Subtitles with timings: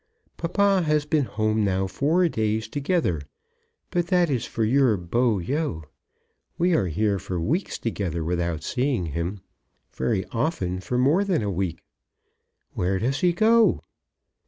[0.35, 3.21] Papa has been home now four days together;
[3.91, 5.83] but that is for your beaux yeux.
[6.57, 9.41] We are here for weeks together without seeing him;
[9.93, 11.81] very often for more than a week."
[12.73, 13.83] "Where does he go?"